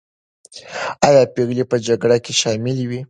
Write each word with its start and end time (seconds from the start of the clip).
آیا 1.07 1.23
پېغلې 1.33 1.63
په 1.71 1.77
جګړه 1.87 2.17
کې 2.25 2.33
شاملي 2.41 2.85
وې؟ 2.87 2.99